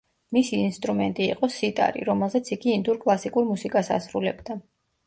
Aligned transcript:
მისი 0.35 0.61
ინსტრუმენტი 0.69 1.27
იყო 1.35 1.51
სიტარი, 1.57 2.03
რომელზეც 2.09 2.53
იგი 2.57 2.75
ინდურ 2.79 3.01
კლასიკურ 3.07 3.51
მუსიკას 3.53 3.97
ასრულებდა. 4.01 4.61